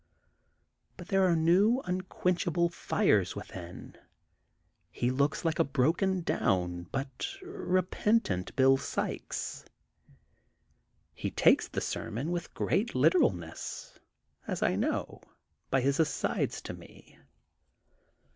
[0.97, 3.95] But there are new unquench able fires within.
[4.89, 9.63] He looks like a broken down but repentant Bill Sykes.
[11.13, 13.99] He takes the ser mon with great literalness,
[14.47, 15.21] as I know,
[15.69, 17.19] by his asides to me.